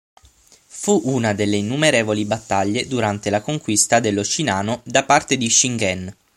Fu 0.65 0.99
una 1.05 1.33
delle 1.35 1.57
innumerevoli 1.57 2.25
battaglie 2.25 2.87
durante 2.87 3.29
la 3.29 3.39
conquista 3.41 3.99
dello 3.99 4.23
Shinano 4.23 4.81
da 4.83 5.03
parte 5.03 5.37
di 5.37 5.47
Shingen. 5.47 6.15